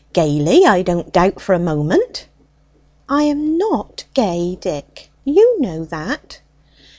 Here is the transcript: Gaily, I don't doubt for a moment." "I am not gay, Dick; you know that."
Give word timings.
Gaily, 0.13 0.65
I 0.65 0.81
don't 0.81 1.11
doubt 1.13 1.39
for 1.39 1.53
a 1.53 1.59
moment." 1.59 2.25
"I 3.07 3.21
am 3.25 3.55
not 3.59 4.05
gay, 4.15 4.57
Dick; 4.59 5.11
you 5.25 5.61
know 5.61 5.85
that." 5.85 6.39